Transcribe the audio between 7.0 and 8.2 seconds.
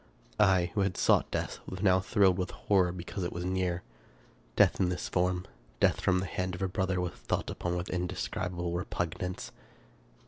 thought upon with inde